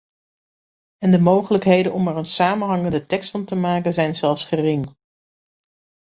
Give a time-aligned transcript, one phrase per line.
[0.97, 4.93] En de mogelijkheden om er een samenhangende tekst van te maken zijn zelfs gering.